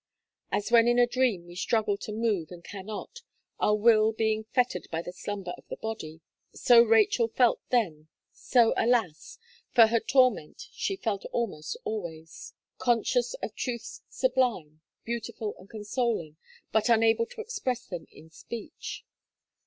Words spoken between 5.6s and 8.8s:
the body, so Rachel felt then, so